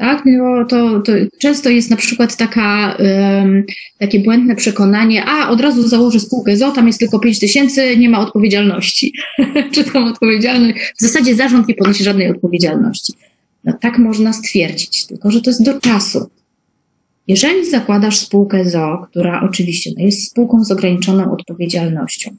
tak? 0.00 0.22
No 0.26 0.64
to, 0.64 1.00
to 1.00 1.12
często 1.38 1.70
jest 1.70 1.90
na 1.90 1.96
przykład 1.96 2.36
taka, 2.36 2.96
um, 2.98 3.64
takie 3.98 4.20
błędne 4.20 4.56
przekonanie, 4.56 5.24
a 5.24 5.48
od 5.48 5.60
razu 5.60 5.88
założę 5.88 6.20
spółkę 6.20 6.56
ZO, 6.56 6.72
tam 6.72 6.86
jest 6.86 6.98
tylko 6.98 7.18
5 7.18 7.38
tysięcy, 7.38 7.96
nie 7.96 8.08
ma 8.08 8.20
odpowiedzialności. 8.20 9.12
Czy 9.72 9.84
tam 9.84 10.04
odpowiedzialność? 10.04 10.78
W 10.98 11.02
zasadzie 11.02 11.34
zarząd 11.34 11.68
nie 11.68 11.74
ponosi 11.74 12.04
żadnej 12.04 12.30
odpowiedzialności. 12.30 13.12
No 13.64 13.72
tak 13.80 13.98
można 13.98 14.32
stwierdzić, 14.32 15.06
tylko 15.06 15.30
że 15.30 15.40
to 15.40 15.50
jest 15.50 15.64
do 15.64 15.80
czasu. 15.80 16.30
Jeżeli 17.28 17.70
zakładasz 17.70 18.18
spółkę 18.18 18.64
ZO, 18.64 19.06
która 19.10 19.42
oczywiście 19.42 19.90
no, 19.98 20.04
jest 20.04 20.30
spółką 20.30 20.64
z 20.64 20.72
ograniczoną 20.72 21.32
odpowiedzialnością, 21.32 22.30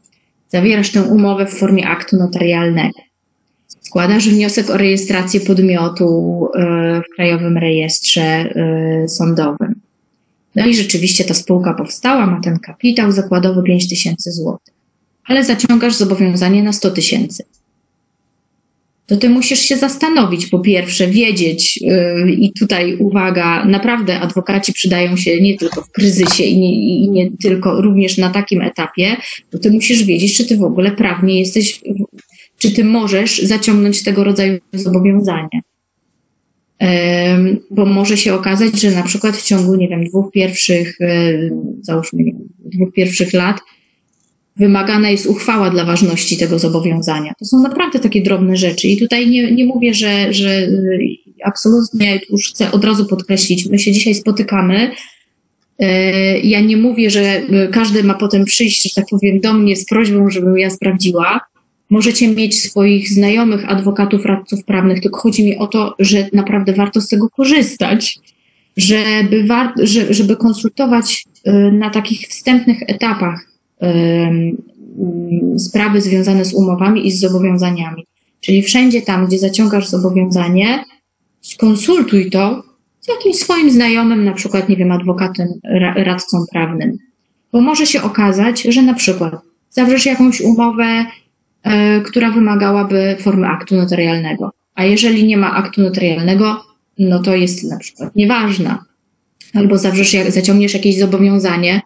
zawierasz 0.47 0.91
tę 0.91 1.03
umowę 1.03 1.45
w 1.45 1.53
formie 1.53 1.87
aktu 1.87 2.17
notarialnego, 2.17 2.99
składasz 3.91 4.29
wniosek 4.29 4.69
o 4.69 4.77
rejestrację 4.77 5.39
podmiotu 5.39 6.47
e, 6.55 7.01
w 7.01 7.15
Krajowym 7.15 7.57
Rejestrze 7.57 8.21
e, 8.21 9.07
Sądowym. 9.07 9.75
No 10.55 10.67
i 10.67 10.75
rzeczywiście 10.75 11.23
ta 11.23 11.33
spółka 11.33 11.73
powstała, 11.73 12.27
ma 12.27 12.41
ten 12.41 12.59
kapitał 12.59 13.11
zakładowy 13.11 13.63
5 13.63 13.89
tysięcy 13.89 14.31
złotych, 14.31 14.73
ale 15.25 15.43
zaciągasz 15.43 15.95
zobowiązanie 15.95 16.63
na 16.63 16.73
100 16.73 16.91
tysięcy. 16.91 17.43
To 19.07 19.17
ty 19.17 19.29
musisz 19.29 19.59
się 19.59 19.77
zastanowić, 19.77 20.47
po 20.47 20.59
pierwsze, 20.59 21.07
wiedzieć, 21.07 21.81
yy, 21.81 22.31
i 22.31 22.53
tutaj 22.53 22.97
uwaga, 22.97 23.65
naprawdę 23.65 24.19
adwokaci 24.19 24.73
przydają 24.73 25.17
się 25.17 25.41
nie 25.41 25.57
tylko 25.57 25.81
w 25.81 25.91
kryzysie 25.91 26.43
i 26.43 26.57
nie, 26.57 26.73
i 26.75 27.09
nie 27.09 27.31
tylko 27.31 27.81
również 27.81 28.17
na 28.17 28.29
takim 28.29 28.61
etapie, 28.61 29.17
bo 29.53 29.59
ty 29.59 29.71
musisz 29.71 30.03
wiedzieć, 30.03 30.37
czy 30.37 30.45
ty 30.45 30.57
w 30.57 30.63
ogóle 30.63 30.91
prawnie 30.91 31.39
jesteś 31.39 31.81
czy 32.61 32.71
ty 32.71 32.83
możesz 32.83 33.41
zaciągnąć 33.41 34.03
tego 34.03 34.23
rodzaju 34.23 34.59
zobowiązanie. 34.73 35.61
Bo 37.71 37.85
może 37.85 38.17
się 38.17 38.33
okazać, 38.33 38.81
że 38.81 38.91
na 38.91 39.03
przykład 39.03 39.37
w 39.37 39.43
ciągu, 39.43 39.75
nie 39.75 39.87
wiem, 39.87 40.05
dwóch 40.05 40.31
pierwszych, 40.31 41.01
e, 41.01 41.33
załóżmy, 41.81 42.23
dwóch 42.59 42.93
pierwszych 42.93 43.33
lat 43.33 43.59
wymagana 44.55 45.09
jest 45.09 45.25
uchwała 45.25 45.69
dla 45.69 45.85
ważności 45.85 46.37
tego 46.37 46.59
zobowiązania. 46.59 47.33
To 47.39 47.45
są 47.45 47.59
naprawdę 47.59 47.99
takie 47.99 48.21
drobne 48.21 48.57
rzeczy 48.57 48.87
i 48.87 48.97
tutaj 48.97 49.29
nie, 49.29 49.51
nie 49.51 49.65
mówię, 49.65 49.93
że, 49.93 50.33
że 50.33 50.49
e, 50.49 50.69
absolutnie 51.43 52.19
już 52.29 52.49
chcę 52.49 52.71
od 52.71 52.85
razu 52.85 53.05
podkreślić, 53.05 53.65
my 53.65 53.79
się 53.79 53.91
dzisiaj 53.91 54.15
spotykamy. 54.15 54.91
E, 55.79 56.39
ja 56.39 56.61
nie 56.61 56.77
mówię, 56.77 57.09
że 57.09 57.41
każdy 57.71 58.03
ma 58.03 58.13
potem 58.13 58.45
przyjść, 58.45 58.83
że 58.83 58.89
tak 58.95 59.05
powiem, 59.09 59.39
do 59.39 59.53
mnie 59.53 59.75
z 59.75 59.85
prośbą, 59.85 60.29
żebym 60.29 60.57
ja 60.57 60.69
sprawdziła, 60.69 61.39
Możecie 61.91 62.27
mieć 62.27 62.63
swoich 62.63 63.09
znajomych 63.09 63.71
adwokatów, 63.71 64.25
radców 64.25 64.63
prawnych, 64.65 65.01
tylko 65.01 65.19
chodzi 65.19 65.45
mi 65.45 65.57
o 65.57 65.67
to, 65.67 65.95
że 65.99 66.29
naprawdę 66.33 66.73
warto 66.73 67.01
z 67.01 67.07
tego 67.07 67.29
korzystać, 67.29 68.19
żeby, 68.77 69.43
war, 69.43 69.73
żeby 70.09 70.35
konsultować 70.35 71.25
y, 71.47 71.71
na 71.71 71.89
takich 71.89 72.27
wstępnych 72.27 72.77
etapach 72.87 73.51
sprawy 75.57 76.01
związane 76.01 76.45
z 76.45 76.53
umowami 76.53 77.07
i 77.07 77.11
z 77.11 77.19
zobowiązaniami. 77.19 78.05
Czyli 78.39 78.61
wszędzie 78.61 79.01
tam, 79.01 79.27
gdzie 79.27 79.39
zaciągasz 79.39 79.87
zobowiązanie, 79.87 80.83
skonsultuj 81.41 82.29
to 82.29 82.63
z 82.99 83.07
jakimś 83.07 83.35
swoim 83.35 83.71
znajomym, 83.71 84.25
na 84.25 84.33
przykład, 84.33 84.69
nie 84.69 84.75
wiem, 84.75 84.91
adwokatem, 84.91 85.47
radcą 85.95 86.45
prawnym. 86.51 86.97
Bo 87.51 87.61
może 87.61 87.85
się 87.85 88.01
okazać, 88.01 88.61
że 88.61 88.81
na 88.81 88.93
przykład 88.93 89.33
zawrzesz 89.69 90.05
jakąś 90.05 90.41
umowę 90.41 91.05
która 92.05 92.31
wymagałaby 92.31 93.15
formy 93.19 93.47
aktu 93.47 93.75
notarialnego. 93.75 94.51
A 94.75 94.85
jeżeli 94.85 95.27
nie 95.27 95.37
ma 95.37 95.53
aktu 95.53 95.81
notarialnego, 95.81 96.63
no 96.99 97.21
to 97.21 97.35
jest 97.35 97.63
na 97.69 97.77
przykład 97.77 98.15
nieważna. 98.15 98.85
Albo 99.53 99.77
zawrzesz, 99.77 100.15
zaciągniesz 100.29 100.73
jakieś 100.73 100.97
zobowiązanie, 100.97 101.81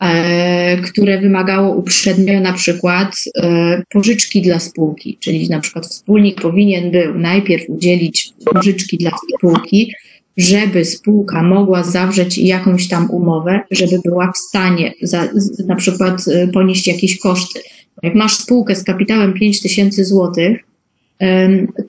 e, 0.00 0.76
które 0.76 1.20
wymagało 1.20 1.74
uprzednio 1.74 2.40
na 2.40 2.52
przykład 2.52 3.16
e, 3.36 3.82
pożyczki 3.90 4.42
dla 4.42 4.58
spółki, 4.58 5.18
czyli 5.20 5.48
na 5.48 5.60
przykład 5.60 5.86
wspólnik 5.86 6.40
powinien 6.40 6.90
był 6.90 7.18
najpierw 7.18 7.64
udzielić 7.68 8.32
pożyczki 8.54 8.96
dla 8.98 9.10
spółki, 9.36 9.92
żeby 10.36 10.84
spółka 10.84 11.42
mogła 11.42 11.82
zawrzeć 11.82 12.38
jakąś 12.38 12.88
tam 12.88 13.10
umowę, 13.10 13.60
żeby 13.70 14.00
była 14.04 14.32
w 14.32 14.38
stanie 14.38 14.92
za, 15.02 15.28
na 15.66 15.76
przykład 15.76 16.24
ponieść 16.52 16.86
jakieś 16.86 17.18
koszty 17.18 17.60
jak 18.02 18.14
masz 18.14 18.36
spółkę 18.36 18.76
z 18.76 18.84
kapitałem 18.84 19.32
5 19.32 19.62
tysięcy 19.62 20.04
złotych, 20.04 20.58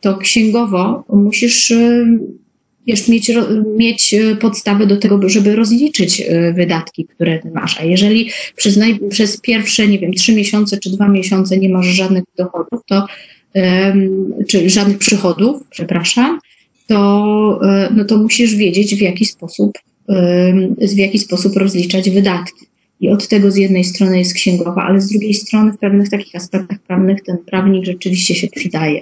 to 0.01 0.17
księgowo 0.17 1.03
musisz 1.09 1.73
wiesz, 2.87 3.07
mieć, 3.07 3.31
mieć 3.77 4.15
podstawę 4.39 4.87
do 4.87 4.97
tego, 4.97 5.29
żeby 5.29 5.55
rozliczyć 5.55 6.21
e, 6.21 6.53
wydatki, 6.53 7.05
które 7.05 7.39
masz. 7.53 7.79
A 7.79 7.83
jeżeli 7.83 8.29
przez, 8.55 8.77
naj, 8.77 8.99
przez 9.09 9.41
pierwsze, 9.41 9.87
nie 9.87 9.99
wiem, 9.99 10.13
trzy 10.13 10.35
miesiące 10.35 10.77
czy 10.77 10.89
dwa 10.89 11.07
miesiące 11.07 11.57
nie 11.57 11.69
masz 11.69 11.85
żadnych 11.85 12.23
dochodów, 12.37 12.81
to, 12.85 13.05
czy 14.47 14.69
żadnych 14.69 14.97
przychodów, 14.97 15.63
przepraszam, 15.69 16.39
to, 16.87 17.59
e, 17.63 17.89
no 17.95 18.05
to 18.05 18.17
musisz 18.17 18.55
wiedzieć, 18.55 18.95
w 18.95 19.01
jaki 19.01 19.25
sposób, 19.25 19.71
w 20.77 20.97
jaki 20.97 21.19
sposób 21.19 21.57
rozliczać 21.57 22.09
wydatki. 22.09 22.65
I 23.01 23.09
od 23.09 23.27
tego 23.27 23.51
z 23.51 23.55
jednej 23.55 23.83
strony 23.83 24.17
jest 24.17 24.33
księgowa, 24.33 24.83
ale 24.83 25.01
z 25.01 25.09
drugiej 25.09 25.33
strony 25.33 25.71
w 25.71 25.77
pewnych 25.77 26.09
takich 26.09 26.35
aspektach 26.35 26.79
prawnych 26.79 27.23
ten 27.23 27.37
prawnik 27.37 27.85
rzeczywiście 27.85 28.35
się 28.35 28.47
przydaje. 28.47 29.01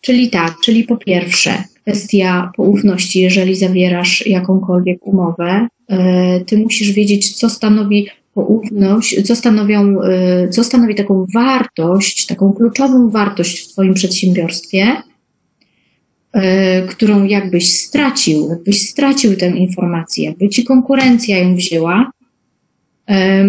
Czyli 0.00 0.30
tak, 0.30 0.56
czyli 0.64 0.84
po 0.84 0.96
pierwsze, 0.96 1.64
kwestia 1.82 2.50
poufności, 2.56 3.20
jeżeli 3.20 3.54
zawierasz 3.54 4.26
jakąkolwiek 4.26 5.06
umowę, 5.06 5.68
e, 5.88 6.40
ty 6.40 6.58
musisz 6.58 6.92
wiedzieć, 6.92 7.32
co 7.36 7.50
stanowi 7.50 8.06
poufność, 8.34 9.22
co, 9.26 9.36
stanowią, 9.36 10.02
e, 10.02 10.48
co 10.48 10.64
stanowi 10.64 10.94
taką 10.94 11.26
wartość, 11.34 12.26
taką 12.26 12.52
kluczową 12.52 13.10
wartość 13.10 13.60
w 13.60 13.68
Twoim 13.72 13.94
przedsiębiorstwie, 13.94 14.96
którą 16.88 17.24
jakbyś 17.24 17.80
stracił, 17.80 18.48
jakbyś 18.48 18.88
stracił 18.88 19.36
tę 19.36 19.46
informację, 19.48 20.24
jakby 20.24 20.48
ci 20.48 20.64
konkurencja 20.64 21.38
ją 21.38 21.56
wzięła, 21.56 22.10
e, 23.08 23.44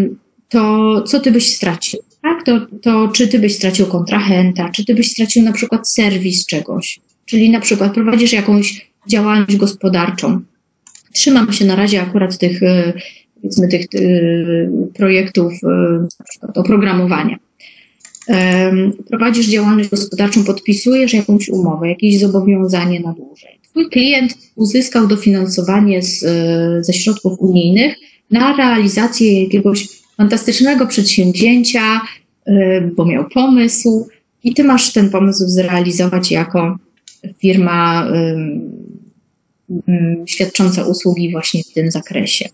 to 0.50 1.01
co 1.01 1.19
ty 1.19 1.31
byś 1.31 1.56
stracił? 1.56 2.00
Tak? 2.22 2.44
To, 2.45 2.67
to 2.81 3.07
czy 3.07 3.28
ty 3.28 3.40
byś 3.40 3.56
stracił 3.56 3.85
kontrahenta, 3.85 4.69
czy 4.69 4.85
ty 4.85 4.95
byś 4.95 5.12
stracił 5.12 5.44
na 5.44 5.51
przykład 5.51 5.91
serwis 5.91 6.45
czegoś, 6.45 7.00
czyli 7.25 7.50
na 7.50 7.59
przykład 7.59 7.94
prowadzisz 7.94 8.34
jakąś 8.34 8.90
działalność 9.07 9.56
gospodarczą. 9.56 10.41
Trzymam 11.13 11.53
się 11.53 11.66
na 11.66 11.75
razie 11.75 12.01
akurat 12.01 12.38
tych, 12.38 12.63
e, 12.63 12.94
powiedzmy, 13.35 13.67
tych 13.67 13.85
projektów 14.94 15.53
na 16.19 16.25
przykład 16.29 16.57
oprogramowania 16.57 17.38
prowadzisz 19.09 19.47
działalność 19.47 19.90
gospodarczą, 19.90 20.44
podpisujesz 20.44 21.13
jakąś 21.13 21.50
umowę, 21.50 21.90
jakieś 21.90 22.19
zobowiązanie 22.19 23.00
na 23.00 23.13
dłużej. 23.13 23.59
Twój 23.69 23.90
klient 23.90 24.38
uzyskał 24.56 25.07
dofinansowanie 25.07 26.01
z, 26.01 26.23
e, 26.23 26.84
ze 26.84 26.94
środków 26.94 27.40
unijnych 27.40 27.95
na 28.31 28.56
realizację 28.57 29.44
jakiegoś 29.44 29.88
fantastycznego 30.17 30.88
przedsięwzięcia, 30.88 32.01
e, 32.45 32.81
bo 32.81 33.06
miał 33.06 33.29
pomysł 33.29 34.07
i 34.44 34.53
ty 34.53 34.63
masz 34.63 34.94
ten 34.94 35.09
pomysł 35.09 35.47
zrealizować 35.47 36.31
jako 36.31 36.78
firma 37.41 38.07
świadcząca 40.25 40.85
usługi 40.85 41.31
właśnie 41.31 41.63
w 41.63 41.73
tym 41.73 41.91
zakresie. 41.91 42.50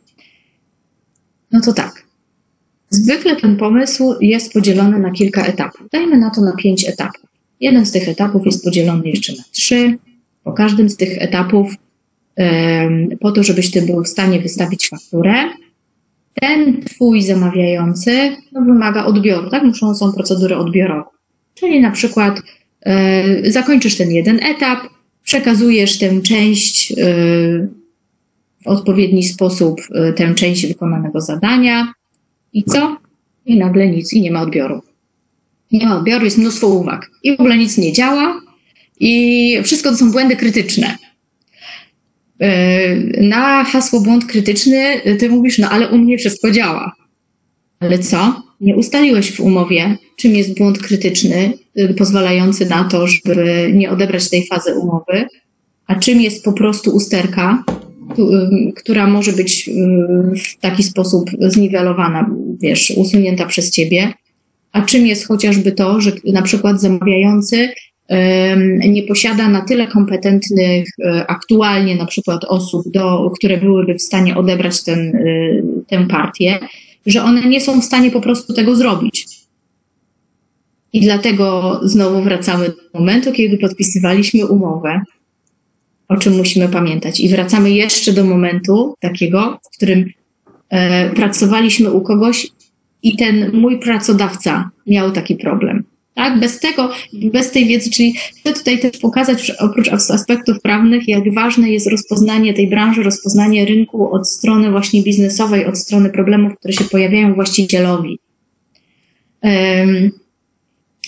No 1.52 1.62
to 1.62 1.74
tak. 1.74 2.05
Zwykle 2.90 3.36
ten 3.36 3.58
pomysł 3.58 4.16
jest 4.22 4.54
podzielony 4.54 5.00
na 5.00 5.12
kilka 5.12 5.46
etapów. 5.46 5.88
Dajmy 5.92 6.18
na 6.18 6.30
to 6.30 6.42
na 6.42 6.56
pięć 6.56 6.90
etapów. 6.90 7.30
Jeden 7.60 7.86
z 7.86 7.92
tych 7.92 8.10
etapów 8.10 8.46
jest 8.46 8.64
podzielony 8.64 9.10
jeszcze 9.10 9.34
na 9.34 9.44
trzy. 9.52 9.98
Po 10.44 10.54
każdym 10.54 10.90
z 10.90 10.98
tych 10.98 11.22
etapów, 11.22 11.74
po 13.20 13.32
to, 13.32 13.44
żebyś 13.44 13.72
ty 13.72 13.82
był 13.82 14.04
w 14.04 14.08
stanie 14.08 14.40
wystawić 14.40 14.90
fakturę, 14.90 15.34
ten 16.42 16.82
twój 16.82 17.22
zamawiający 17.22 18.36
no, 18.52 18.62
wymaga 18.62 19.06
odbioru, 19.06 19.50
tak? 19.50 19.64
Muszą, 19.64 19.96
są 19.96 20.14
procedury 20.14 20.58
odbiorowe. 20.58 21.10
Czyli 21.54 21.82
na 21.82 21.92
przykład 21.92 22.42
e, 22.82 23.52
zakończysz 23.52 23.98
ten 23.98 24.12
jeden 24.12 24.40
etap, 24.44 24.80
przekazujesz 25.24 26.00
tę 26.00 26.22
część 26.22 26.92
e, 26.92 26.96
w 28.64 28.68
odpowiedni 28.68 29.24
sposób, 29.24 29.82
e, 29.94 30.14
tę 30.14 30.36
część 30.36 30.68
wykonanego 30.68 31.22
zadania, 31.22 31.94
i 32.56 32.64
co? 32.64 32.98
I 33.46 33.58
nagle 33.58 33.88
nic 33.88 34.14
i 34.14 34.22
nie 34.22 34.32
ma 34.32 34.42
odbioru. 34.42 34.82
Nie 35.72 35.86
ma 35.86 35.98
odbioru, 35.98 36.26
jest 36.26 36.38
mnóstwo 36.38 36.68
uwag. 36.68 37.12
I 37.24 37.32
w 37.32 37.40
ogóle 37.40 37.58
nic 37.58 37.78
nie 37.78 37.94
działa. 37.94 38.42
I 39.00 39.58
wszystko 39.64 39.90
to 39.92 39.98
są 39.98 40.12
błędy 40.12 40.36
krytyczne. 40.36 40.98
E, 42.40 42.96
na 43.22 43.64
hasło 43.64 44.02
błąd 44.02 44.26
krytyczny 44.26 45.02
ty 45.20 45.30
mówisz, 45.30 45.58
no 45.58 45.70
ale 45.70 45.90
u 45.90 45.98
mnie 45.98 46.18
wszystko 46.18 46.52
działa. 46.52 46.92
Ale 47.80 48.00
co? 48.00 48.44
Nie 48.62 48.76
ustaliłeś 48.76 49.32
w 49.32 49.40
umowie, 49.40 49.98
czym 50.18 50.36
jest 50.36 50.58
błąd 50.58 50.80
krytyczny, 50.80 51.54
y, 51.80 51.94
pozwalający 51.94 52.66
na 52.66 52.84
to, 52.84 53.08
żeby 53.08 53.72
nie 53.74 53.92
odebrać 53.92 54.30
tej 54.30 54.48
fazy 54.48 54.76
umowy. 54.76 55.28
a 55.88 55.96
czym 55.96 56.22
jest 56.22 56.44
po 56.44 56.54
prostu 56.54 56.92
usterka, 56.96 57.64
która 58.76 59.08
może 59.08 59.34
być 59.34 59.70
w 60.38 60.58
taki 60.60 60.84
sposób 60.84 61.30
zniwelowana, 61.40 62.30
wiesz, 62.62 62.94
usunięta 62.98 63.46
przez 63.46 63.72
ciebie, 63.72 64.14
a 64.72 64.82
czym 64.82 65.08
jest 65.08 65.28
chociażby 65.28 65.72
to, 65.72 66.02
że 66.02 66.12
na 66.26 66.42
przykład 66.42 66.82
zamawiający 66.82 67.70
nie 68.90 69.04
posiada 69.04 69.50
na 69.50 69.62
tyle 69.62 69.88
kompetentnych 69.88 70.88
e, 71.06 71.26
aktualnie 71.28 71.96
na 71.96 72.06
przykład 72.06 72.44
osób, 72.44 72.92
do, 72.92 73.32
które 73.36 73.58
byłyby 73.58 73.94
w 73.94 74.02
stanie 74.02 74.36
odebrać 74.36 74.84
ten, 74.84 75.16
e, 75.16 75.22
tę 75.88 76.08
partię, 76.08 76.60
że 77.06 77.24
one 77.24 77.42
nie 77.42 77.62
są 77.62 77.82
w 77.82 77.86
stanie 77.86 78.12
po 78.12 78.22
prostu 78.22 78.54
tego 78.54 78.76
zrobić. 78.76 79.28
I 80.94 81.02
dlatego 81.02 81.80
znowu 81.84 82.22
wracamy 82.22 82.68
do 82.68 83.00
momentu, 83.00 83.32
kiedy 83.32 83.58
podpisywaliśmy 83.58 84.46
umowę, 84.46 85.02
o 86.08 86.18
czym 86.18 86.38
musimy 86.38 86.70
pamiętać. 86.70 87.20
I 87.20 87.30
wracamy 87.30 87.72
jeszcze 87.72 88.14
do 88.14 88.24
momentu 88.26 88.96
takiego, 89.00 89.60
w 89.64 89.76
którym 89.76 90.10
e, 90.70 91.10
pracowaliśmy 91.10 91.92
u 91.92 92.02
kogoś 92.02 92.48
i 93.04 93.16
ten 93.16 93.52
mój 93.54 93.80
pracodawca 93.80 94.70
miał 94.88 95.12
taki 95.12 95.36
problem. 95.36 95.84
Tak? 96.14 96.40
Bez 96.40 96.60
tego, 96.60 96.92
bez 97.14 97.52
tej 97.52 97.66
wiedzy, 97.66 97.90
czyli 97.90 98.14
chcę 98.14 98.54
tutaj 98.54 98.80
też 98.80 98.98
pokazać, 98.98 99.52
oprócz 99.60 99.88
aspektów 99.88 100.62
prawnych, 100.62 101.08
jak 101.08 101.34
ważne 101.34 101.70
jest 101.70 101.88
rozpoznanie 101.88 102.54
tej 102.54 102.68
branży, 102.68 103.04
rozpoznanie 103.04 103.66
rynku 103.66 104.12
od 104.12 104.30
strony 104.30 104.72
właśnie 104.72 105.04
biznesowej, 105.04 105.66
od 105.66 105.78
strony 105.78 106.10
problemów, 106.10 106.54
które 106.60 106.74
się 106.74 106.84
pojawiają 106.84 107.34
właścicielowi. 107.34 108.20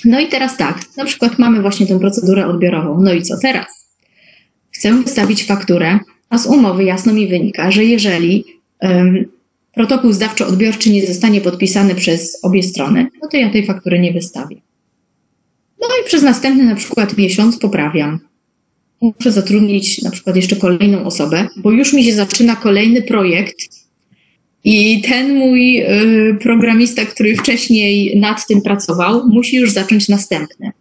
No 0.05 0.19
i 0.19 0.27
teraz 0.27 0.57
tak, 0.57 0.81
na 0.97 1.05
przykład 1.05 1.39
mamy 1.39 1.61
właśnie 1.61 1.87
tę 1.87 1.99
procedurę 1.99 2.47
odbiorową. 2.47 3.01
No 3.01 3.13
i 3.13 3.21
co 3.21 3.37
teraz? 3.41 3.86
Chcę 4.77 5.03
wystawić 5.03 5.43
fakturę, 5.43 5.99
a 6.29 6.37
z 6.37 6.45
umowy 6.45 6.83
jasno 6.83 7.13
mi 7.13 7.27
wynika, 7.27 7.71
że 7.71 7.83
jeżeli 7.83 8.43
um, 8.81 9.25
protokół 9.73 10.11
zdawczo-odbiorczy 10.11 10.91
nie 10.91 11.07
zostanie 11.07 11.41
podpisany 11.41 11.95
przez 11.95 12.39
obie 12.43 12.63
strony, 12.63 13.07
no 13.21 13.27
to 13.31 13.37
ja 13.37 13.49
tej 13.49 13.65
faktury 13.65 13.99
nie 13.99 14.13
wystawię. 14.13 14.55
No 15.81 15.87
i 16.01 16.05
przez 16.05 16.23
następny 16.23 16.63
na 16.63 16.75
przykład 16.75 17.17
miesiąc 17.17 17.57
poprawiam. 17.57 18.19
Muszę 19.01 19.31
zatrudnić 19.31 20.01
na 20.01 20.11
przykład 20.11 20.35
jeszcze 20.35 20.55
kolejną 20.55 21.05
osobę, 21.05 21.47
bo 21.57 21.71
już 21.71 21.93
mi 21.93 22.03
się 22.03 22.13
zaczyna 22.13 22.55
kolejny 22.55 23.01
projekt 23.01 23.57
i 24.63 25.01
ten 25.01 25.37
mój 25.37 25.81
y, 25.81 26.37
programista, 26.41 27.05
który 27.05 27.35
wcześniej 27.35 28.19
nad 28.19 28.47
tym 28.47 28.61
pracował, 28.61 29.27
musi 29.27 29.55
już 29.55 29.71
zacząć 29.71 30.09
następny. 30.09 30.71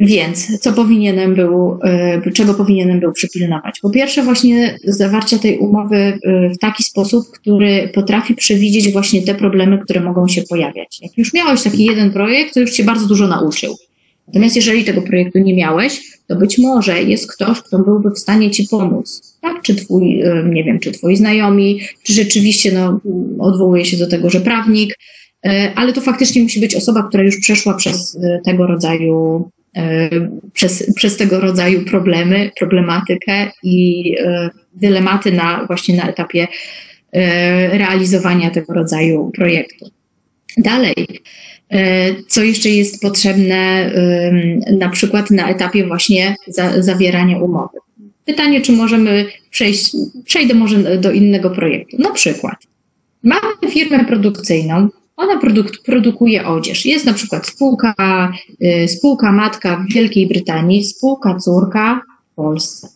Więc 0.00 0.58
co 0.60 0.72
powinienem 0.72 1.34
był, 1.34 1.78
e, 1.82 2.32
czego 2.32 2.54
powinienem 2.54 3.00
był 3.00 3.12
przypilnować? 3.12 3.80
Po 3.82 3.90
pierwsze, 3.90 4.22
właśnie 4.22 4.78
zawarcia 4.84 5.38
tej 5.38 5.58
umowy 5.58 5.96
e, 5.96 6.18
w 6.50 6.58
taki 6.58 6.82
sposób, 6.82 7.26
który 7.40 7.90
potrafi 7.94 8.34
przewidzieć 8.34 8.92
właśnie 8.92 9.22
te 9.22 9.34
problemy, 9.34 9.78
które 9.78 10.00
mogą 10.00 10.28
się 10.28 10.42
pojawiać. 10.42 10.98
Jak 11.02 11.18
już 11.18 11.34
miałeś 11.34 11.62
taki 11.62 11.84
jeden 11.84 12.10
projekt, 12.10 12.54
to 12.54 12.60
już 12.60 12.72
cię 12.72 12.84
bardzo 12.84 13.06
dużo 13.06 13.26
nauczył. 13.26 13.76
Natomiast 14.26 14.56
jeżeli 14.56 14.84
tego 14.84 15.02
projektu 15.02 15.38
nie 15.38 15.56
miałeś, 15.56 16.00
to 16.26 16.36
być 16.36 16.58
może 16.58 17.02
jest 17.02 17.32
ktoś, 17.32 17.60
kto 17.60 17.78
byłby 17.78 18.10
w 18.10 18.18
stanie 18.18 18.50
ci 18.50 18.66
pomóc. 18.70 19.36
Tak? 19.42 19.62
Czy 19.62 19.74
twój, 19.74 20.22
e, 20.22 20.44
nie 20.52 20.64
wiem, 20.64 20.78
czy 20.78 20.92
twoi 20.92 21.16
znajomi, 21.16 21.80
czy 22.02 22.12
rzeczywiście 22.12 22.72
no, 22.72 23.00
odwołuje 23.38 23.84
się 23.84 23.96
do 23.96 24.06
tego, 24.06 24.30
że 24.30 24.40
prawnik, 24.40 24.94
ale 25.74 25.92
to 25.92 26.00
faktycznie 26.00 26.42
musi 26.42 26.60
być 26.60 26.74
osoba, 26.74 27.08
która 27.08 27.22
już 27.22 27.36
przeszła 27.36 27.74
przez 27.74 28.18
tego 28.44 28.66
rodzaju 28.66 29.50
przez, 30.52 30.94
przez 30.94 31.16
tego 31.16 31.40
rodzaju 31.40 31.84
problemy, 31.84 32.50
problematykę 32.58 33.50
i 33.62 34.14
e, 34.18 34.50
dylematy 34.74 35.32
na, 35.32 35.64
właśnie 35.66 35.96
na 35.96 36.08
etapie 36.08 36.48
e, 37.12 37.78
realizowania 37.78 38.50
tego 38.50 38.74
rodzaju 38.74 39.30
projektu. 39.34 39.90
Dalej, 40.58 40.94
co 42.28 42.42
jeszcze 42.42 42.68
jest 42.68 43.02
potrzebne 43.02 43.90
na 44.78 44.88
przykład 44.88 45.30
na 45.30 45.48
etapie 45.48 45.86
właśnie 45.86 46.34
za, 46.46 46.82
zawierania 46.82 47.38
umowy? 47.38 47.78
Pytanie, 48.24 48.60
czy 48.60 48.72
możemy 48.72 49.26
przejść, 49.50 49.96
przejdę 50.24 50.54
może 50.54 50.98
do 50.98 51.12
innego 51.12 51.50
projektu. 51.50 51.96
Na 51.98 52.10
przykład, 52.10 52.56
mamy 53.22 53.70
firmę 53.70 54.04
produkcyjną, 54.04 54.88
ona 55.16 55.38
produk 55.38 55.82
produkuje 55.84 56.46
odzież. 56.46 56.86
Jest 56.86 57.06
na 57.06 57.14
przykład 57.14 57.46
spółka, 57.46 58.32
y, 58.62 58.88
spółka 58.88 59.32
matka 59.32 59.76
w 59.76 59.92
Wielkiej 59.92 60.26
Brytanii, 60.26 60.84
spółka 60.84 61.34
córka 61.38 62.00
w 62.32 62.34
Polsce. 62.34 62.88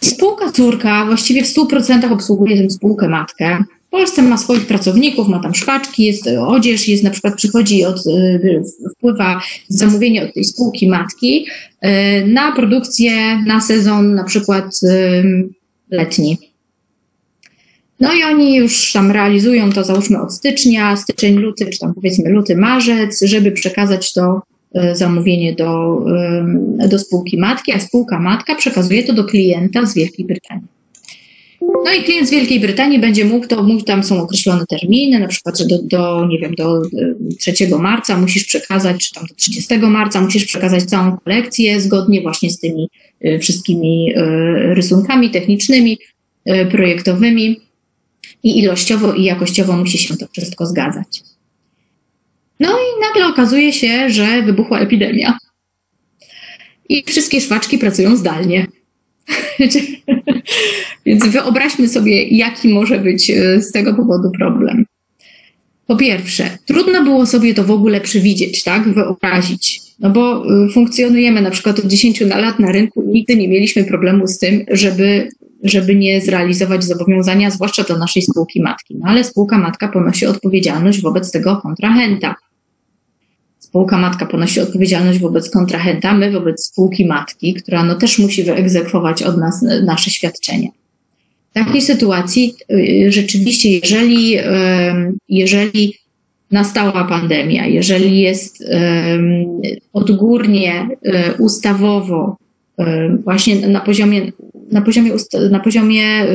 Spółka 0.00 0.52
córka 0.52 1.04
właściwie 1.06 1.42
w 1.42 1.46
100% 1.46 2.12
obsługuje 2.12 2.62
tę 2.62 2.70
spółkę 2.70 3.08
matkę. 3.08 3.64
W 3.86 3.90
Polsce 3.90 4.22
ma 4.22 4.36
swoich 4.36 4.66
pracowników, 4.66 5.28
ma 5.28 5.38
tam 5.38 5.54
szpaczki, 5.54 6.04
jest 6.04 6.26
odzież, 6.46 6.88
jest 6.88 7.04
na 7.04 7.10
przykład 7.10 7.34
przychodzi 7.34 7.84
od, 7.84 8.06
y, 8.06 8.62
wpływa 8.96 9.40
zamówienie 9.68 10.24
od 10.24 10.34
tej 10.34 10.44
spółki 10.44 10.88
matki 10.88 11.46
y, 11.84 11.88
na 12.26 12.52
produkcję 12.52 13.42
na 13.46 13.60
sezon 13.60 14.14
na 14.14 14.24
przykład 14.24 14.80
letni. 15.90 16.47
No 18.00 18.14
i 18.14 18.22
oni 18.22 18.56
już 18.56 18.92
tam 18.92 19.10
realizują 19.10 19.72
to, 19.72 19.84
załóżmy 19.84 20.20
od 20.20 20.34
stycznia, 20.34 20.96
styczeń, 20.96 21.34
luty, 21.34 21.66
czy 21.66 21.78
tam 21.78 21.94
powiedzmy 21.94 22.30
luty, 22.30 22.56
marzec, 22.56 23.20
żeby 23.22 23.52
przekazać 23.52 24.12
to 24.12 24.42
e, 24.74 24.96
zamówienie 24.96 25.52
do, 25.54 26.00
e, 26.80 26.88
do 26.88 26.98
spółki 26.98 27.38
matki, 27.38 27.72
a 27.72 27.80
spółka 27.80 28.20
matka 28.20 28.54
przekazuje 28.54 29.04
to 29.04 29.12
do 29.12 29.24
klienta 29.24 29.86
z 29.86 29.94
Wielkiej 29.94 30.26
Brytanii. 30.26 30.66
No 31.84 31.92
i 31.92 32.02
klient 32.02 32.28
z 32.28 32.30
Wielkiej 32.30 32.60
Brytanii 32.60 32.98
będzie 32.98 33.24
mógł, 33.24 33.46
to 33.46 33.62
mógł, 33.62 33.84
tam 33.84 34.02
są 34.02 34.22
określone 34.22 34.64
terminy, 34.66 35.18
na 35.18 35.28
przykład, 35.28 35.58
że 35.58 35.66
do, 35.66 35.82
do, 35.82 36.26
nie 36.26 36.38
wiem, 36.38 36.54
do 36.54 36.82
3 37.38 37.52
e, 37.64 37.78
marca 37.78 38.18
musisz 38.18 38.44
przekazać, 38.44 39.08
czy 39.08 39.14
tam 39.14 39.26
do 39.26 39.34
30 39.34 39.78
marca 39.78 40.20
musisz 40.20 40.44
przekazać 40.44 40.84
całą 40.84 41.16
kolekcję 41.16 41.80
zgodnie 41.80 42.22
właśnie 42.22 42.50
z 42.50 42.60
tymi 42.60 42.88
wszystkimi 43.40 44.12
rysunkami 44.74 45.30
technicznymi, 45.30 45.98
projektowymi 46.70 47.67
i 48.42 48.58
ilościowo 48.58 49.14
i 49.14 49.24
jakościowo 49.24 49.76
musi 49.76 49.98
się 49.98 50.16
to 50.16 50.26
wszystko 50.32 50.66
zgadzać. 50.66 51.22
No 52.60 52.68
i 52.68 53.00
nagle 53.00 53.26
okazuje 53.26 53.72
się, 53.72 54.10
że 54.10 54.42
wybuchła 54.42 54.80
epidemia. 54.80 55.38
I 56.88 57.04
wszystkie 57.06 57.40
szwaczki 57.40 57.78
pracują 57.78 58.16
zdalnie. 58.16 58.66
Więc 61.06 61.26
wyobraźmy 61.26 61.88
sobie, 61.88 62.28
jaki 62.28 62.68
może 62.68 62.98
być 62.98 63.30
e, 63.30 63.62
z 63.62 63.72
tego 63.72 63.94
powodu 63.94 64.30
problem. 64.38 64.84
Po 65.86 65.96
pierwsze, 65.96 66.58
trudno 66.66 67.04
było 67.04 67.26
sobie 67.26 67.54
to 67.54 67.64
w 67.64 67.70
ogóle 67.70 68.00
przewidzieć, 68.00 68.62
tak? 68.62 68.94
Wyobrazić. 68.94 69.80
No 69.98 70.10
bo 70.10 70.44
e, 70.44 70.68
funkcjonujemy 70.68 71.42
na 71.42 71.50
przykład 71.50 71.78
od 71.78 71.86
10 71.86 72.20
lat 72.20 72.58
na 72.58 72.72
rynku 72.72 73.02
i 73.02 73.08
nigdy 73.08 73.36
nie 73.36 73.48
mieliśmy 73.48 73.84
problemu 73.84 74.26
z 74.26 74.38
tym, 74.38 74.64
żeby 74.70 75.28
żeby 75.62 75.94
nie 75.94 76.20
zrealizować 76.20 76.84
zobowiązania, 76.84 77.50
zwłaszcza 77.50 77.82
do 77.82 77.98
naszej 77.98 78.22
spółki 78.22 78.62
matki. 78.62 78.96
No 78.98 79.08
ale 79.08 79.24
spółka 79.24 79.58
matka 79.58 79.88
ponosi 79.88 80.26
odpowiedzialność 80.26 81.02
wobec 81.02 81.32
tego 81.32 81.56
kontrahenta. 81.56 82.34
Spółka 83.58 83.98
matka 83.98 84.26
ponosi 84.26 84.60
odpowiedzialność 84.60 85.18
wobec 85.18 85.50
kontrahenta, 85.50 86.14
my 86.14 86.30
wobec 86.32 86.64
spółki 86.64 87.06
matki, 87.06 87.54
która 87.54 87.84
no 87.84 87.94
też 87.94 88.18
musi 88.18 88.42
wyegzekwować 88.42 89.22
od 89.22 89.38
nas 89.38 89.64
nasze 89.84 90.10
świadczenie. 90.10 90.68
W 91.50 91.54
takiej 91.54 91.82
sytuacji 91.82 92.54
y, 92.72 93.12
rzeczywiście, 93.12 93.70
jeżeli, 93.70 94.36
jeżeli 95.28 95.94
nastała 96.50 97.04
pandemia, 97.04 97.66
jeżeli 97.66 98.20
jest 98.20 98.64
odgórnie, 99.92 100.88
y, 101.06 101.42
ustawowo, 101.42 102.36
właśnie 103.24 103.68
na 103.68 103.80
poziomie 103.80 104.32
na 104.72 104.82
poziomie, 104.82 105.12
na 105.50 105.60
poziomie 105.60 106.26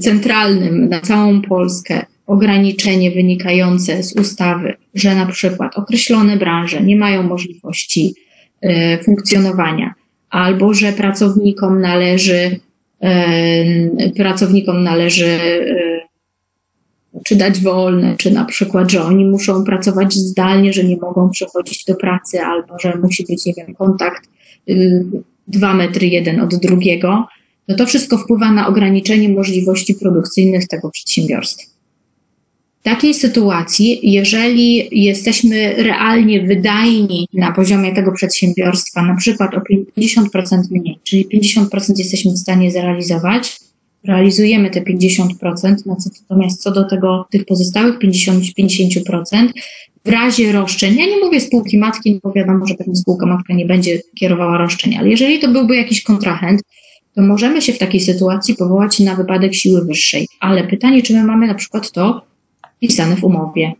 centralnym 0.00 0.88
na 0.88 1.00
całą 1.00 1.42
Polskę 1.42 2.06
ograniczenie 2.26 3.10
wynikające 3.10 4.02
z 4.02 4.12
ustawy, 4.16 4.74
że 4.94 5.14
na 5.14 5.26
przykład 5.26 5.78
określone 5.78 6.36
branże 6.36 6.82
nie 6.82 6.96
mają 6.96 7.22
możliwości 7.22 8.14
e, 8.60 8.98
funkcjonowania, 9.02 9.94
albo 10.30 10.74
że 10.74 10.92
pracownikom 10.92 11.80
należy, 11.80 12.60
pracownikom 14.16 14.82
należy 14.82 15.26
e, 15.26 16.00
czy 17.24 17.36
dać 17.36 17.60
wolne, 17.60 18.16
czy 18.16 18.30
na 18.30 18.44
przykład, 18.44 18.90
że 18.90 19.02
oni 19.02 19.24
muszą 19.24 19.64
pracować 19.64 20.14
zdalnie, 20.14 20.72
że 20.72 20.84
nie 20.84 20.96
mogą 20.96 21.30
przychodzić 21.30 21.84
do 21.84 21.94
pracy, 21.94 22.40
albo 22.40 22.78
że 22.78 22.98
musi 23.02 23.24
być, 23.28 23.46
nie 23.46 23.54
wiem, 23.54 23.74
kontakt 23.74 24.28
y, 25.54 25.58
dwa 25.58 25.74
metry 25.74 26.06
jeden 26.06 26.40
od 26.40 26.54
drugiego, 26.54 27.26
no 27.68 27.76
to 27.76 27.86
wszystko 27.86 28.18
wpływa 28.18 28.52
na 28.52 28.68
ograniczenie 28.68 29.28
możliwości 29.28 29.94
produkcyjnych 29.94 30.68
tego 30.68 30.90
przedsiębiorstwa. 30.90 31.70
W 32.80 32.82
takiej 32.82 33.14
sytuacji, 33.14 34.12
jeżeli 34.12 34.88
jesteśmy 35.04 35.74
realnie 35.74 36.42
wydajni 36.42 37.28
na 37.34 37.52
poziomie 37.52 37.94
tego 37.94 38.12
przedsiębiorstwa, 38.12 39.02
na 39.02 39.16
przykład 39.16 39.54
o 39.54 39.60
50% 40.00 40.62
mniej, 40.70 40.98
czyli 41.04 41.26
50% 41.26 41.98
jesteśmy 41.98 42.32
w 42.32 42.38
stanie 42.38 42.70
zrealizować, 42.70 43.60
realizujemy 44.04 44.70
te 44.70 44.80
50%, 44.80 45.28
natomiast 45.86 46.62
co 46.62 46.70
do 46.70 46.84
tego, 46.84 47.26
tych 47.30 47.44
pozostałych 47.44 47.98
50, 47.98 48.44
50%, 48.58 49.48
w 50.04 50.08
razie 50.08 50.52
roszczeń, 50.52 50.96
ja 50.96 51.06
nie 51.06 51.20
mówię 51.24 51.40
spółki 51.40 51.78
matki, 51.78 52.20
bo 52.22 52.32
wiadomo, 52.32 52.66
że 52.66 52.74
pewnie 52.74 52.96
spółka 52.96 53.26
matka 53.26 53.54
nie 53.54 53.66
będzie 53.66 54.00
kierowała 54.18 54.58
roszczeń, 54.58 54.96
ale 54.96 55.08
jeżeli 55.08 55.38
to 55.38 55.48
byłby 55.48 55.76
jakiś 55.76 56.02
kontrahent, 56.02 56.62
to 57.14 57.22
możemy 57.22 57.62
się 57.62 57.72
w 57.72 57.78
takiej 57.78 58.00
sytuacji 58.00 58.54
powołać 58.54 59.00
na 59.00 59.16
wypadek 59.16 59.54
siły 59.54 59.84
wyższej. 59.84 60.28
Ale 60.40 60.64
pytanie, 60.64 61.02
czy 61.02 61.14
my 61.14 61.24
mamy 61.24 61.46
na 61.46 61.54
przykład 61.54 61.92
to 61.92 62.22
wpisane 62.76 63.16
w 63.16 63.24
umowie. 63.24 63.72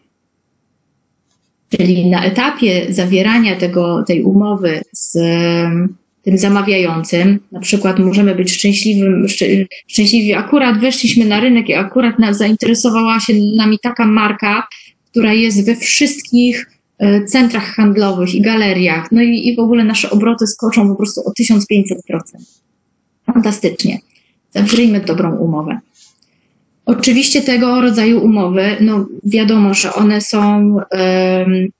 Czyli 1.69 2.11
na 2.11 2.25
etapie 2.25 2.87
zawierania 2.89 3.57
tego, 3.57 4.05
tej 4.07 4.23
umowy 4.23 4.81
z 4.93 5.19
tym 6.23 6.39
zamawiającym, 6.39 7.39
na 7.53 7.61
przykład 7.61 7.99
możemy 7.99 8.35
być 8.35 8.53
szczęśliwym, 8.53 9.27
szczęśliwi, 9.87 10.35
akurat 10.35 10.81
weszliśmy 10.81 11.25
na 11.25 11.41
rynek 11.41 11.69
i 11.69 11.75
akurat 11.75 12.19
nas 12.19 12.39
zainteresowała 12.39 13.21
się 13.21 13.33
nami 13.57 13.79
taka 13.83 14.07
marka, 14.07 14.67
która 15.11 15.33
jest 15.33 15.67
we 15.67 15.77
wszystkich 15.77 16.71
e, 16.99 17.25
centrach 17.25 17.75
handlowych 17.75 18.35
i 18.35 18.41
galeriach, 18.41 19.13
no 19.13 19.23
i, 19.23 19.49
i 19.49 19.57
w 19.57 19.59
ogóle 19.59 19.85
nasze 19.85 20.11
obroty 20.11 20.47
skoczą 20.47 20.89
po 20.89 20.95
prostu 20.95 21.21
o 21.21 21.33
1500%. 21.41 21.61
Fantastycznie. 23.27 23.99
Zawrzyjmy 24.51 25.01
dobrą 25.01 25.37
umowę. 25.37 25.79
Oczywiście 26.87 27.43
tego 27.43 27.81
rodzaju 27.81 28.25
umowy, 28.25 28.77
no 28.81 29.07
wiadomo, 29.25 29.75
że 29.75 29.95
one 29.95 30.21
są, 30.21 30.77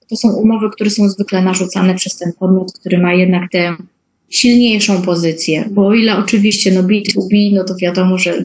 to 0.09 0.17
są 0.17 0.33
umowy, 0.33 0.71
które 0.71 0.91
są 0.91 1.09
zwykle 1.09 1.43
narzucane 1.43 1.95
przez 1.95 2.17
ten 2.17 2.33
podmiot, 2.39 2.73
który 2.73 2.99
ma 2.99 3.15
jednak 3.15 3.51
tę 3.51 3.77
silniejszą 4.31 5.03
pozycję, 5.03 5.69
bo 5.71 5.87
o 5.87 5.95
ile 5.95 6.17
oczywiście 6.17 6.73
no 6.73 6.83
B2B, 6.83 7.53
no 7.53 7.65
to 7.65 7.75
wiadomo, 7.77 8.19
że 8.19 8.43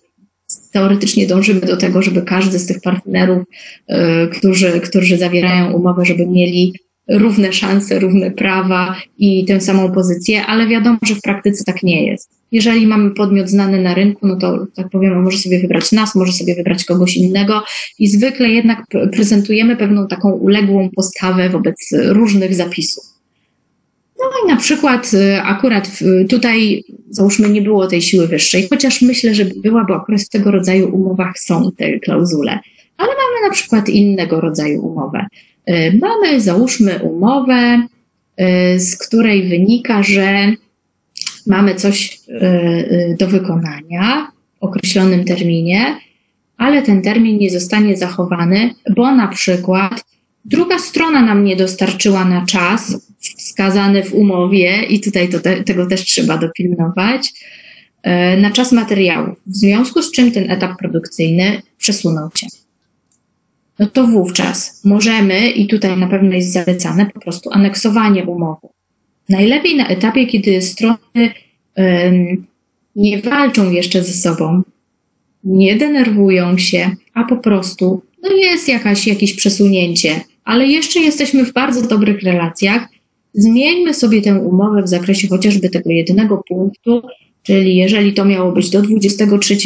teoretycznie 0.72 1.28
dążymy 1.28 1.62
do 1.62 1.78
tego, 1.78 2.02
żeby 2.02 2.22
każdy 2.22 2.60
z 2.60 2.66
tych 2.66 2.82
partnerów, 2.82 3.44
e, 3.88 4.28
którzy, 4.28 4.80
którzy 4.80 5.18
zawierają 5.18 5.74
umowę, 5.74 6.06
żeby 6.06 6.28
mieli 6.28 6.74
równe 7.10 7.54
szanse, 7.54 8.00
równe 8.00 8.32
prawa 8.32 8.96
i 9.18 9.46
tę 9.46 9.62
samą 9.62 9.92
pozycję, 9.92 10.46
ale 10.46 10.68
wiadomo, 10.68 10.98
że 11.04 11.16
w 11.16 11.22
praktyce 11.22 11.64
tak 11.64 11.84
nie 11.84 12.06
jest. 12.06 12.30
Jeżeli 12.52 12.88
mamy 12.88 13.12
podmiot 13.12 13.50
znany 13.50 13.82
na 13.82 13.94
rynku, 13.94 14.28
no 14.28 14.36
to 14.36 14.68
tak 14.76 14.90
powiem, 14.90 15.24
może 15.24 15.38
sobie 15.38 15.60
wybrać 15.60 15.92
nas, 15.92 16.16
może 16.16 16.32
sobie 16.32 16.56
wybrać 16.56 16.86
kogoś 16.86 17.18
innego 17.18 17.64
i 18.00 18.08
zwykle 18.08 18.50
jednak 18.50 18.84
prezentujemy 19.12 19.76
pewną 19.78 20.08
taką 20.08 20.32
uległą 20.32 20.90
postawę 20.96 21.50
wobec 21.50 21.76
różnych 22.10 22.56
zapisów. 22.56 23.15
No 24.20 24.26
i 24.46 24.48
na 24.48 24.56
przykład 24.56 25.12
y, 25.14 25.42
akurat 25.42 25.90
tutaj 26.30 26.84
załóżmy 27.10 27.50
nie 27.50 27.62
było 27.62 27.88
tej 27.88 28.02
siły 28.02 28.28
wyższej, 28.28 28.68
chociaż 28.70 29.02
myślę, 29.02 29.36
że 29.36 29.46
była, 29.46 29.86
bo 29.86 29.96
akurat 29.96 30.22
w 30.22 30.30
tego 30.30 30.52
rodzaju 30.52 30.96
umowach 30.96 31.40
są 31.40 31.72
te 31.78 32.00
klauzule. 32.00 32.60
Ale 32.98 33.10
mamy 33.10 33.48
na 33.48 33.54
przykład 33.54 33.90
innego 33.90 34.42
rodzaju 34.42 34.86
umowę. 34.86 35.26
Y, 35.70 36.00
mamy 36.02 36.42
załóżmy 36.42 37.00
umowę, 37.04 37.88
y, 38.42 38.80
z 38.80 38.98
której 38.98 39.50
wynika, 39.50 40.04
że 40.04 40.54
mamy 41.48 41.76
coś 41.76 42.20
do 43.20 43.28
wykonania 43.28 44.32
w 44.60 44.64
określonym 44.64 45.26
terminie, 45.26 45.98
ale 46.58 46.82
ten 46.82 47.02
termin 47.02 47.38
nie 47.38 47.50
zostanie 47.50 47.98
zachowany, 47.98 48.74
bo 48.96 49.16
na 49.16 49.28
przykład 49.28 50.06
druga 50.46 50.80
strona 50.80 51.22
nam 51.22 51.44
nie 51.44 51.56
dostarczyła 51.56 52.26
na 52.26 52.46
czas 52.46 53.08
wskazany 53.56 54.04
w 54.04 54.14
umowie 54.14 54.84
i 54.84 55.00
tutaj 55.00 55.30
to 55.30 55.40
te, 55.40 55.64
tego 55.64 55.88
też 55.88 56.06
trzeba 56.06 56.38
dopilnować, 56.38 57.34
e, 58.04 58.38
na 58.38 58.52
czas 58.52 58.72
materiału, 58.72 59.36
w 59.48 59.56
związku 59.56 60.02
z 60.02 60.12
czym 60.12 60.32
ten 60.32 60.52
etap 60.52 60.78
produkcyjny 60.80 61.62
przesunął 61.78 62.30
się. 62.36 62.48
No 63.80 63.88
to 63.88 64.08
wówczas 64.08 64.82
możemy, 64.86 65.50
i 65.50 65.68
tutaj 65.68 65.98
na 65.98 66.08
pewno 66.08 66.36
jest 66.36 66.54
zalecane, 66.54 67.06
po 67.06 67.20
prostu 67.20 67.50
aneksowanie 67.52 68.24
umowy. 68.24 68.68
Najlepiej 69.30 69.76
na 69.76 69.88
etapie, 69.88 70.28
kiedy 70.28 70.62
strony 70.62 70.98
um, 71.78 72.46
nie 72.96 73.22
walczą 73.22 73.72
jeszcze 73.72 74.04
ze 74.04 74.14
sobą, 74.14 74.62
nie 75.44 75.76
denerwują 75.76 76.58
się, 76.58 76.96
a 77.14 77.24
po 77.24 77.38
prostu 77.38 78.02
no 78.24 78.30
jest 78.36 78.68
jakaś, 78.68 79.08
jakieś 79.08 79.34
przesunięcie, 79.34 80.22
ale 80.44 80.68
jeszcze 80.68 81.00
jesteśmy 81.00 81.46
w 81.46 81.54
bardzo 81.54 81.88
dobrych 81.88 82.24
relacjach 82.24 82.95
Zmieńmy 83.38 83.94
sobie 83.94 84.22
tę 84.22 84.40
umowę 84.40 84.84
w 84.84 84.88
zakresie 84.88 85.28
chociażby 85.28 85.70
tego 85.70 85.90
jednego 85.90 86.44
punktu, 86.48 87.02
czyli 87.44 87.76
jeżeli 87.76 88.14
to 88.14 88.26
miało 88.26 88.52
być 88.52 88.70
do 88.70 88.82
23, 88.82 89.58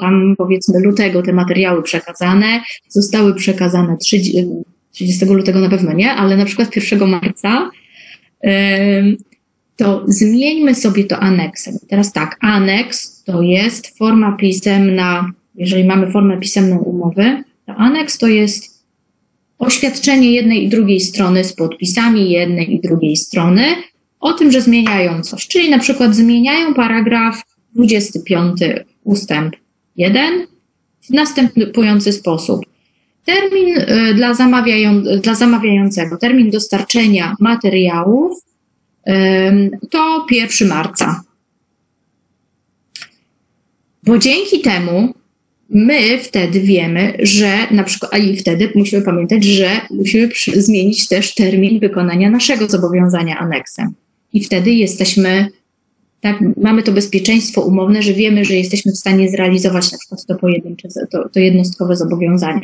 tam 0.00 0.34
powiedzmy 0.38 0.80
lutego 0.80 1.22
te 1.22 1.32
materiały 1.32 1.82
przekazane, 1.82 2.60
zostały 2.88 3.34
przekazane 3.34 3.96
30, 3.96 4.46
30 4.92 5.24
lutego 5.24 5.60
na 5.60 5.68
pewno 5.68 5.92
nie, 5.92 6.10
ale 6.10 6.36
na 6.36 6.44
przykład 6.44 6.76
1 6.76 7.08
marca, 7.08 7.70
to 9.76 10.04
zmieńmy 10.06 10.74
sobie 10.74 11.04
to 11.04 11.18
aneksem. 11.18 11.74
Teraz 11.88 12.12
tak, 12.12 12.36
aneks 12.40 13.24
to 13.24 13.42
jest 13.42 13.98
forma 13.98 14.36
pisemna, 14.36 15.30
jeżeli 15.54 15.84
mamy 15.84 16.12
formę 16.12 16.40
pisemną 16.40 16.78
umowy, 16.78 17.42
to 17.66 17.74
aneks 17.74 18.18
to 18.18 18.28
jest 18.28 18.77
oświadczenie 19.58 20.32
jednej 20.32 20.64
i 20.64 20.68
drugiej 20.68 21.00
strony 21.00 21.44
z 21.44 21.52
podpisami 21.52 22.30
jednej 22.30 22.74
i 22.74 22.80
drugiej 22.80 23.16
strony 23.16 23.62
o 24.20 24.32
tym, 24.32 24.52
że 24.52 24.60
zmieniają 24.60 25.22
coś. 25.22 25.48
Czyli 25.48 25.70
na 25.70 25.78
przykład 25.78 26.14
zmieniają 26.14 26.74
paragraf 26.74 27.42
25 27.74 28.60
ustęp 29.04 29.56
1 29.96 30.46
w 31.00 31.10
następujący 31.10 32.12
sposób. 32.12 32.60
Termin 33.24 33.78
y, 33.78 34.14
dla, 34.14 34.34
zamawiają, 34.34 35.02
dla 35.02 35.34
zamawiającego, 35.34 36.16
termin 36.16 36.50
dostarczenia 36.50 37.34
materiałów 37.40 38.42
to 39.90 40.26
1 40.30 40.68
marca. 40.68 41.24
Bo 44.02 44.18
dzięki 44.18 44.60
temu 44.60 45.14
my 45.68 46.18
wtedy 46.18 46.60
wiemy, 46.60 47.12
że 47.18 47.58
na 47.70 47.84
przykład, 47.84 48.14
a 48.14 48.18
i 48.18 48.36
wtedy 48.36 48.72
musimy 48.74 49.02
pamiętać, 49.02 49.44
że 49.44 49.70
musimy 49.90 50.28
zmienić 50.56 51.08
też 51.08 51.34
termin 51.34 51.80
wykonania 51.80 52.30
naszego 52.30 52.68
zobowiązania 52.68 53.38
aneksem. 53.38 53.94
I 54.32 54.44
wtedy 54.44 54.70
jesteśmy, 54.70 55.46
tak, 56.20 56.36
mamy 56.56 56.82
to 56.82 56.92
bezpieczeństwo 56.92 57.62
umowne, 57.62 58.02
że 58.02 58.12
wiemy, 58.12 58.44
że 58.44 58.54
jesteśmy 58.54 58.92
w 58.92 58.98
stanie 58.98 59.30
zrealizować 59.30 59.92
na 59.92 59.98
przykład 59.98 60.26
to 60.26 60.34
pojedyncze, 60.34 60.88
to, 61.10 61.28
to 61.28 61.40
jednostkowe 61.40 61.96
zobowiązanie. 61.96 62.62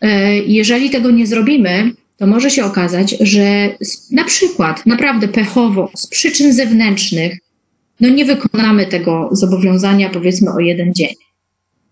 E, 0.00 0.38
jeżeli 0.38 0.90
tego 0.90 1.10
nie 1.10 1.26
zrobimy, 1.26 1.92
to 2.16 2.26
może 2.26 2.50
się 2.50 2.64
okazać, 2.64 3.16
że 3.20 3.68
na 4.10 4.24
przykład 4.24 4.86
naprawdę 4.86 5.28
pechowo, 5.28 5.90
z 5.96 6.06
przyczyn 6.06 6.52
zewnętrznych, 6.52 7.38
no 8.00 8.08
nie 8.08 8.24
wykonamy 8.24 8.86
tego 8.86 9.28
zobowiązania 9.32 10.10
powiedzmy 10.10 10.50
o 10.52 10.60
jeden 10.60 10.94
dzień 10.94 11.14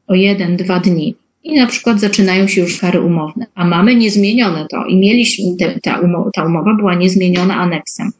o 0.06 0.14
jeden, 0.14 0.56
dwa 0.56 0.80
dni 0.80 1.14
i 1.44 1.54
na 1.54 1.66
przykład 1.66 2.00
zaczynają 2.00 2.48
się 2.48 2.60
już 2.60 2.78
kary 2.78 3.00
umowne, 3.00 3.46
a 3.54 3.64
mamy 3.64 3.96
niezmienione 3.96 4.66
to 4.70 4.84
i 4.86 4.96
mieliśmy, 4.96 5.56
te, 5.58 5.80
ta, 5.80 5.98
umowa, 5.98 6.30
ta 6.34 6.44
umowa 6.44 6.74
była 6.74 6.94
niezmieniona 6.94 7.56
aneksem. 7.56 8.10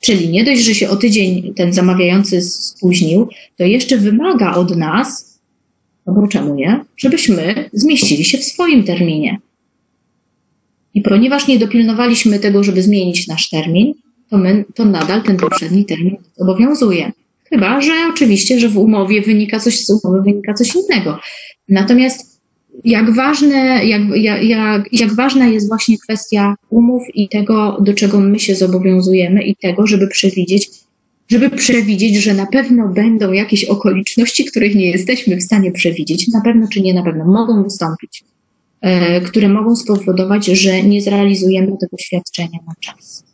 Czyli 0.00 0.28
nie 0.28 0.44
dość, 0.44 0.60
że 0.60 0.74
się 0.74 0.88
o 0.88 0.96
tydzień 0.96 1.54
ten 1.54 1.72
zamawiający 1.72 2.42
spóźnił, 2.42 3.28
to 3.56 3.64
jeszcze 3.64 3.96
wymaga 3.96 4.54
od 4.54 4.76
nas, 4.76 5.38
no 6.06 6.28
czemu 6.28 6.54
nie, 6.54 6.84
żebyśmy 6.96 7.70
zmieścili 7.72 8.24
się 8.24 8.38
w 8.38 8.44
swoim 8.44 8.84
terminie. 8.84 9.38
I 10.94 11.02
ponieważ 11.02 11.48
nie 11.48 11.58
dopilnowaliśmy 11.58 12.38
tego, 12.38 12.64
żeby 12.64 12.82
zmienić 12.82 13.28
nasz 13.28 13.48
termin, 13.48 13.94
to, 14.30 14.38
my, 14.38 14.64
to 14.74 14.84
nadal 14.84 15.22
ten 15.22 15.36
poprzedni 15.36 15.84
termin 15.84 16.16
obowiązuje. 16.38 17.12
Chyba, 17.50 17.80
że 17.80 17.92
oczywiście, 18.10 18.60
że 18.60 18.68
w 18.68 18.78
umowie 18.78 19.22
wynika 19.22 19.60
coś, 19.60 19.84
z 19.84 19.90
umowy 19.90 20.22
wynika 20.22 20.54
coś 20.54 20.74
innego. 20.74 21.18
Natomiast 21.68 22.40
jak, 22.84 23.14
ważne, 23.14 23.86
jak, 23.86 24.02
jak, 24.42 24.92
jak 24.92 25.14
ważna 25.14 25.46
jest 25.46 25.68
właśnie 25.68 25.98
kwestia 25.98 26.54
umów 26.70 27.02
i 27.14 27.28
tego, 27.28 27.78
do 27.80 27.94
czego 27.94 28.20
my 28.20 28.38
się 28.38 28.54
zobowiązujemy 28.54 29.42
i 29.42 29.56
tego, 29.56 29.86
żeby 29.86 30.08
przewidzieć, 30.08 30.70
żeby 31.28 31.50
przewidzieć, 31.50 32.16
że 32.16 32.34
na 32.34 32.46
pewno 32.46 32.88
będą 32.88 33.32
jakieś 33.32 33.64
okoliczności, 33.64 34.44
których 34.44 34.74
nie 34.74 34.90
jesteśmy 34.90 35.36
w 35.36 35.42
stanie 35.42 35.72
przewidzieć, 35.72 36.28
na 36.28 36.40
pewno 36.40 36.68
czy 36.72 36.80
nie 36.80 36.94
na 36.94 37.02
pewno 37.02 37.24
mogą 37.24 37.62
wystąpić, 37.62 38.24
e, 38.80 39.20
które 39.20 39.48
mogą 39.48 39.76
spowodować, 39.76 40.46
że 40.46 40.82
nie 40.82 41.02
zrealizujemy 41.02 41.76
tego 41.80 41.96
świadczenia 41.98 42.58
na 42.66 42.74
czas. 42.80 43.27